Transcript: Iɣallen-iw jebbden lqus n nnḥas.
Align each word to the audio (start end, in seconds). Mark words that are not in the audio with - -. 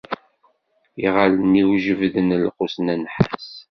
Iɣallen-iw 1.05 1.69
jebbden 1.83 2.29
lqus 2.45 2.75
n 2.79 2.85
nnḥas. 2.97 3.47